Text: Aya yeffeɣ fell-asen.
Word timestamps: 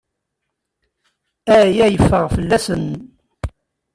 Aya 1.57 1.85
yeffeɣ 1.89 2.25
fell-asen. 2.35 2.85